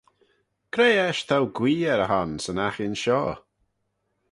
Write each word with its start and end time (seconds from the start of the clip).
Cre 0.73 0.89
eisht 1.05 1.25
t'ou 1.27 1.45
guee 1.57 1.89
er 1.93 2.01
y 2.05 2.07
hon 2.11 2.31
'syn 2.39 2.61
aghin 2.67 2.95
shoh? 3.01 3.35